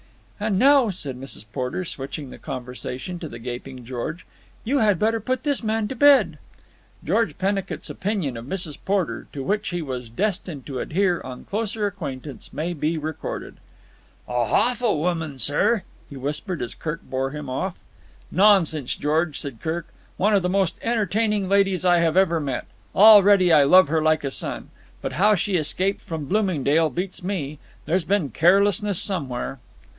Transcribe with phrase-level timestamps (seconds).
[0.39, 1.45] "And now," said Mrs.
[1.53, 4.25] Porter, switching the conversation to the gaping George,
[4.63, 6.39] "you had better put this man to bed."
[7.05, 8.79] George Pennicut's opinion of Mrs.
[8.83, 13.57] Porter, to which he was destined to adhere on closer acquaintance, may be recorded.
[14.27, 17.77] "A hawful woman, sir," he whispered as Kirk bore him off.
[18.31, 19.89] "Nonsense, George," said Kirk.
[20.17, 22.65] "One of the most entertaining ladies I have ever met.
[22.95, 24.71] Already I love her like a son.
[25.03, 27.59] But how she escaped from Bloomingdale beats me.
[27.85, 29.59] There's been carelessness somewhere."